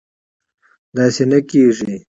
داسې 0.95 1.23
نه 1.31 1.39
کېږي 1.49 1.93